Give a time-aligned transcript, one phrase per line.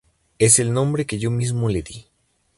[0.39, 2.07] Es el nombre que yo mismo le di.